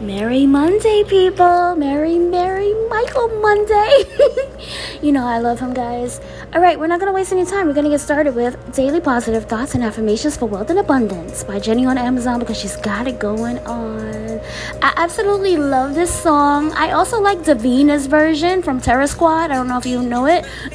Merry 0.00 0.46
Monday, 0.46 1.04
people. 1.04 1.74
Merry, 1.74 2.18
Merry 2.18 2.74
Michael 2.90 3.28
Monday. 3.40 4.04
you 5.02 5.10
know, 5.10 5.26
I 5.26 5.38
love 5.38 5.58
him, 5.58 5.72
guys. 5.72 6.20
All 6.52 6.60
right, 6.60 6.78
we're 6.78 6.86
not 6.86 7.00
going 7.00 7.10
to 7.10 7.14
waste 7.14 7.32
any 7.32 7.46
time. 7.46 7.66
We're 7.66 7.72
going 7.72 7.84
to 7.84 7.90
get 7.90 8.00
started 8.00 8.34
with 8.34 8.74
Daily 8.74 9.00
Positive 9.00 9.46
Thoughts 9.46 9.74
and 9.74 9.82
Affirmations 9.82 10.36
for 10.36 10.44
Wealth 10.44 10.68
and 10.68 10.78
Abundance 10.78 11.44
by 11.44 11.58
Jenny 11.58 11.86
on 11.86 11.96
Amazon 11.96 12.38
because 12.40 12.58
she's 12.60 12.76
got 12.76 13.08
it 13.08 13.18
going 13.18 13.58
on. 13.60 14.38
I 14.82 14.92
absolutely 14.96 15.56
love 15.56 15.94
this 15.94 16.14
song. 16.14 16.72
I 16.72 16.90
also 16.90 17.18
like 17.18 17.38
Davina's 17.38 18.06
version 18.06 18.62
from 18.62 18.82
Terror 18.82 19.06
Squad. 19.06 19.50
I 19.50 19.54
don't 19.54 19.66
know 19.66 19.78
if 19.78 19.86
you 19.86 20.02
know 20.02 20.26
it. 20.26 20.44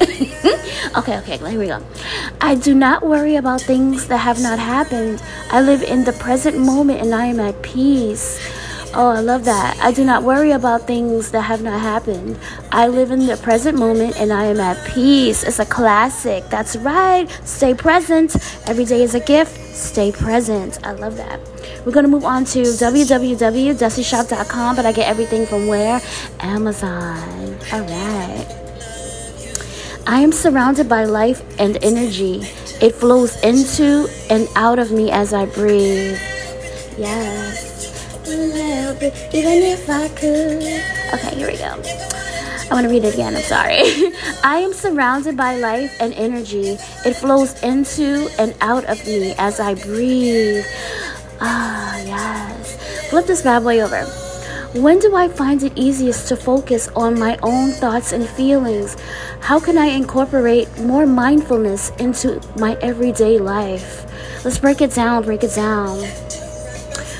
okay, 0.98 1.18
okay, 1.18 1.36
here 1.38 1.58
we 1.60 1.66
go. 1.68 1.80
I 2.40 2.56
do 2.56 2.74
not 2.74 3.06
worry 3.06 3.36
about 3.36 3.60
things 3.60 4.08
that 4.08 4.18
have 4.18 4.42
not 4.42 4.58
happened. 4.58 5.22
I 5.50 5.60
live 5.60 5.84
in 5.84 6.02
the 6.02 6.12
present 6.12 6.58
moment 6.58 7.00
and 7.00 7.14
I 7.14 7.26
am 7.26 7.38
at 7.38 7.62
peace. 7.62 8.40
Oh, 8.94 9.08
I 9.08 9.20
love 9.20 9.46
that. 9.46 9.78
I 9.80 9.90
do 9.90 10.04
not 10.04 10.22
worry 10.22 10.50
about 10.50 10.86
things 10.86 11.30
that 11.30 11.40
have 11.40 11.62
not 11.62 11.80
happened. 11.80 12.38
I 12.70 12.88
live 12.88 13.10
in 13.10 13.24
the 13.26 13.38
present 13.38 13.78
moment 13.78 14.20
and 14.20 14.30
I 14.30 14.44
am 14.44 14.60
at 14.60 14.86
peace. 14.86 15.44
It's 15.44 15.58
a 15.58 15.64
classic. 15.64 16.44
That's 16.50 16.76
right. 16.76 17.26
Stay 17.44 17.72
present. 17.72 18.36
Every 18.68 18.84
day 18.84 19.02
is 19.02 19.14
a 19.14 19.20
gift. 19.20 19.56
Stay 19.74 20.12
present. 20.12 20.78
I 20.86 20.92
love 20.92 21.16
that. 21.16 21.40
We're 21.86 21.92
going 21.92 22.04
to 22.04 22.10
move 22.10 22.26
on 22.26 22.44
to 22.46 22.60
www.dustyshop.com, 22.60 24.76
but 24.76 24.84
I 24.84 24.92
get 24.92 25.08
everything 25.08 25.46
from 25.46 25.68
where? 25.68 26.02
Amazon. 26.40 27.56
All 27.72 27.80
right. 27.80 28.46
I 30.06 30.20
am 30.20 30.32
surrounded 30.32 30.90
by 30.90 31.04
life 31.04 31.40
and 31.58 31.82
energy. 31.82 32.42
It 32.82 32.94
flows 32.94 33.42
into 33.42 34.10
and 34.28 34.46
out 34.54 34.78
of 34.78 34.92
me 34.92 35.10
as 35.10 35.32
I 35.32 35.46
breathe. 35.46 36.18
Yes 36.98 37.72
even 38.28 39.62
if 39.62 39.88
I 39.88 40.08
could. 40.08 40.62
Okay, 41.14 41.36
here 41.36 41.50
we 41.50 41.56
go. 41.56 41.82
I 42.70 42.74
want 42.74 42.84
to 42.84 42.90
read 42.90 43.04
it 43.04 43.14
again. 43.14 43.36
I'm 43.36 43.42
sorry. 43.42 43.82
I 44.44 44.62
am 44.64 44.72
surrounded 44.72 45.36
by 45.36 45.56
life 45.56 45.94
and 46.00 46.14
energy. 46.14 46.78
It 47.04 47.14
flows 47.14 47.60
into 47.62 48.30
and 48.38 48.54
out 48.60 48.84
of 48.86 49.04
me 49.06 49.34
as 49.38 49.60
I 49.60 49.74
breathe. 49.74 50.64
Ah, 51.40 51.98
yes. 51.98 53.10
Flip 53.10 53.26
this 53.26 53.42
bad 53.42 53.62
boy 53.62 53.80
over. 53.80 54.04
When 54.80 54.98
do 55.00 55.14
I 55.14 55.28
find 55.28 55.62
it 55.62 55.76
easiest 55.76 56.28
to 56.28 56.36
focus 56.36 56.88
on 56.96 57.18
my 57.18 57.36
own 57.42 57.72
thoughts 57.72 58.12
and 58.12 58.26
feelings? 58.26 58.96
How 59.40 59.60
can 59.60 59.76
I 59.76 59.86
incorporate 59.86 60.66
more 60.78 61.04
mindfulness 61.04 61.90
into 61.98 62.40
my 62.58 62.78
everyday 62.80 63.38
life? 63.38 64.06
Let's 64.46 64.58
break 64.58 64.80
it 64.80 64.94
down, 64.94 65.24
break 65.24 65.44
it 65.44 65.54
down. 65.54 65.98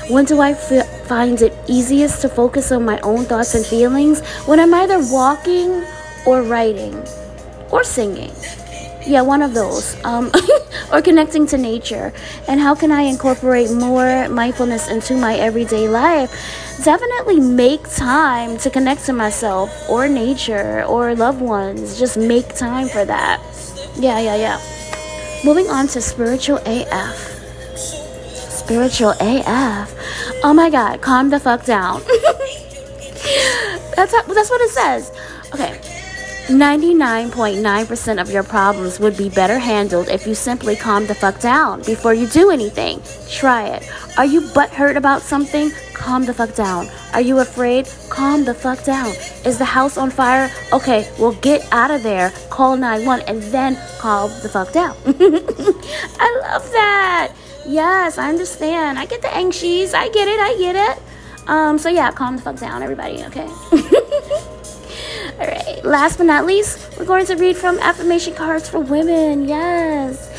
When 0.09 0.25
do 0.25 0.41
I 0.41 0.51
f- 0.51 1.07
find 1.07 1.41
it 1.41 1.53
easiest 1.67 2.21
to 2.21 2.29
focus 2.29 2.71
on 2.71 2.83
my 2.83 2.99
own 3.01 3.23
thoughts 3.23 3.55
and 3.55 3.65
feelings? 3.65 4.21
When 4.45 4.59
I'm 4.59 4.73
either 4.73 4.99
walking 4.99 5.83
or 6.25 6.43
writing 6.43 6.93
or 7.71 7.83
singing. 7.85 8.31
Yeah, 9.07 9.21
one 9.21 9.41
of 9.41 9.53
those. 9.53 9.95
Um, 10.03 10.29
or 10.91 11.01
connecting 11.01 11.47
to 11.47 11.57
nature. 11.57 12.11
And 12.49 12.59
how 12.59 12.75
can 12.75 12.91
I 12.91 13.01
incorporate 13.01 13.71
more 13.71 14.27
mindfulness 14.27 14.89
into 14.89 15.15
my 15.15 15.35
everyday 15.35 15.87
life? 15.87 16.31
Definitely 16.83 17.39
make 17.39 17.87
time 17.95 18.57
to 18.57 18.69
connect 18.69 19.05
to 19.05 19.13
myself 19.13 19.71
or 19.89 20.09
nature 20.09 20.83
or 20.83 21.15
loved 21.15 21.41
ones. 21.41 21.97
Just 21.97 22.17
make 22.17 22.55
time 22.55 22.89
for 22.89 23.05
that. 23.05 23.41
Yeah, 23.95 24.19
yeah, 24.19 24.35
yeah. 24.35 24.61
Moving 25.45 25.69
on 25.69 25.87
to 25.87 26.01
spiritual 26.01 26.59
AF 26.65 27.32
spiritual 28.63 29.13
AF. 29.19 29.93
Oh 30.43 30.53
my 30.53 30.69
God, 30.69 31.01
calm 31.01 31.29
the 31.29 31.39
fuck 31.39 31.65
down. 31.65 32.01
that's 33.95 34.13
how, 34.13 34.21
that's 34.23 34.49
what 34.49 34.61
it 34.61 34.69
says. 34.69 35.11
Okay. 35.53 35.79
99.9% 36.47 38.21
of 38.21 38.29
your 38.29 38.43
problems 38.43 38.99
would 38.99 39.15
be 39.17 39.29
better 39.29 39.57
handled 39.57 40.09
if 40.09 40.27
you 40.27 40.35
simply 40.35 40.75
calm 40.75 41.05
the 41.07 41.15
fuck 41.15 41.39
down 41.39 41.81
before 41.83 42.13
you 42.13 42.27
do 42.27 42.51
anything. 42.51 43.01
Try 43.29 43.67
it. 43.67 43.89
Are 44.17 44.25
you 44.25 44.41
butthurt 44.41 44.97
about 44.97 45.21
something? 45.21 45.71
Calm 45.93 46.25
the 46.25 46.33
fuck 46.33 46.53
down. 46.53 46.89
Are 47.13 47.21
you 47.21 47.39
afraid? 47.39 47.87
Calm 48.09 48.43
the 48.43 48.53
fuck 48.53 48.83
down. 48.83 49.13
Is 49.45 49.57
the 49.57 49.65
house 49.65 49.97
on 49.97 50.09
fire? 50.09 50.49
Okay, 50.73 51.09
well, 51.17 51.33
get 51.41 51.65
out 51.71 51.91
of 51.91 52.03
there. 52.03 52.31
Call 52.49 52.75
911 52.75 53.25
and 53.27 53.41
then 53.53 53.77
calm 53.99 54.29
the 54.41 54.49
fuck 54.49 54.71
down. 54.73 54.95
I 55.05 56.39
love 56.41 56.71
that. 56.71 57.33
Yes, 57.65 58.17
I 58.17 58.29
understand. 58.29 58.99
I 58.99 59.05
get 59.05 59.21
the 59.21 59.33
anxious. 59.33 59.93
I 59.93 60.09
get 60.09 60.27
it. 60.27 60.39
I 60.39 60.55
get 60.57 60.75
it. 60.75 61.03
Um, 61.47 61.77
so 61.77 61.89
yeah, 61.89 62.11
calm 62.11 62.37
the 62.37 62.41
fuck 62.41 62.57
down, 62.57 62.83
everybody, 62.83 63.23
okay? 63.23 63.47
All 65.39 65.47
right. 65.47 65.81
Last 65.83 66.17
but 66.17 66.25
not 66.25 66.45
least, 66.45 66.97
we're 66.97 67.05
going 67.05 67.25
to 67.25 67.35
read 67.35 67.57
from 67.57 67.79
affirmation 67.79 68.33
cards 68.33 68.69
for 68.69 68.79
women. 68.79 69.47
Yes. 69.47 70.29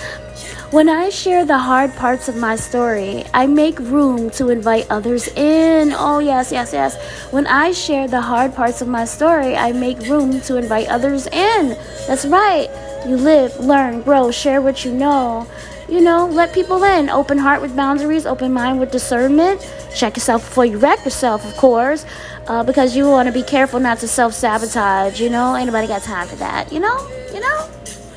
When 0.71 0.89
I 0.89 1.09
share 1.11 1.45
the 1.45 1.59
hard 1.59 1.95
parts 1.95 2.29
of 2.29 2.37
my 2.37 2.57
story, 2.57 3.25
I 3.33 3.47
make 3.47 3.79
room 3.79 4.31
to 4.31 4.49
invite 4.49 4.87
others 4.91 5.29
in. 5.29 5.93
Oh, 5.93 6.19
yes, 6.19 6.51
yes, 6.51 6.73
yes. 6.73 6.97
When 7.33 7.47
I 7.47 7.73
share 7.73 8.09
the 8.09 8.21
hard 8.21 8.55
parts 8.55 8.81
of 8.81 8.89
my 8.89 9.05
story, 9.05 9.57
I 9.57 9.73
make 9.73 10.01
room 10.01 10.41
to 10.43 10.57
invite 10.57 10.89
others 10.89 11.27
in. 11.29 11.77
That's 12.09 12.25
right. 12.27 12.69
You 13.07 13.17
live, 13.17 13.57
learn, 13.61 14.03
grow, 14.03 14.31
share 14.31 14.61
what 14.61 14.84
you 14.84 14.93
know 14.93 15.47
you 15.89 16.00
know, 16.00 16.27
let 16.27 16.53
people 16.53 16.83
in. 16.84 17.11
Open 17.11 17.39
heart 17.39 17.61
with 17.61 17.77
boundaries, 17.77 18.27
open 18.27 18.53
mind 18.53 18.81
with 18.81 18.91
discernment. 18.91 19.61
Check 19.95 20.17
yourself 20.17 20.43
before 20.45 20.67
you 20.67 20.78
wreck 20.78 21.05
yourself, 21.05 21.45
of 21.45 21.56
course, 21.56 22.05
uh, 22.47 22.62
because 22.62 22.97
you 22.97 23.09
want 23.09 23.27
to 23.27 23.33
be 23.33 23.43
careful 23.43 23.81
not 23.81 23.99
to 23.99 24.09
self 24.09 24.34
sabotage. 24.34 25.21
You 25.21 25.31
know, 25.31 25.55
anybody 25.55 25.87
got 25.87 26.03
time 26.03 26.27
for 26.27 26.37
that? 26.37 26.72
You 26.72 26.81
know, 26.81 27.09
you 27.33 27.41
know. 27.41 27.69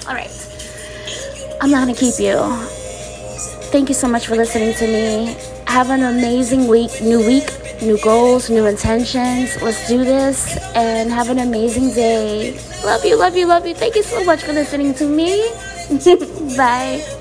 All 0.08 0.14
right, 0.14 0.32
I'm 1.62 1.70
not 1.70 1.80
gonna 1.80 1.94
keep 1.94 2.20
you. 2.20 2.38
Thank 3.72 3.90
you 3.90 3.96
so 3.96 4.08
much 4.08 4.28
for 4.28 4.36
listening 4.36 4.74
to 4.76 4.88
me. 4.88 5.36
Have 5.68 5.90
an 5.90 6.04
amazing 6.04 6.68
week, 6.68 7.02
new 7.02 7.20
week, 7.20 7.50
new 7.82 7.98
goals, 8.02 8.50
new 8.50 8.66
intentions. 8.66 9.62
Let's 9.62 9.88
do 9.88 10.06
this 10.06 10.58
and 10.74 11.12
have 11.12 11.30
an 11.30 11.40
amazing 11.40 11.94
day. 11.94 12.58
Love 12.86 13.04
you, 13.04 13.18
love 13.18 13.36
you, 13.36 13.46
love 13.46 13.68
you. 13.68 13.76
Thank 13.76 13.96
you 13.96 14.04
so 14.04 14.24
much 14.24 14.44
for 14.44 14.54
listening 14.54 14.94
to 14.96 15.06
me. 15.06 15.52
Bye. 16.58 17.17